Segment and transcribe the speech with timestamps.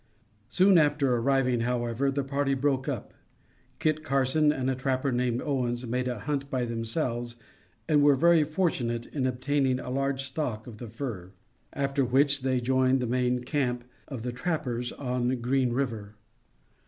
[0.49, 3.13] Soon after arriving, however, the party broke up.
[3.77, 7.35] Kit Carson and a trapper named Owens made a hunt by themselves
[7.87, 11.33] and were very fortunate in obtaining a large stock of the fur.
[11.73, 16.15] After which they joined the main camp of the trappers on Green River.